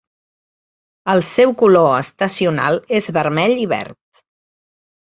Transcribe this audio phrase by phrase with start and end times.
[1.13, 4.03] El seu color estacional és vermell i verd.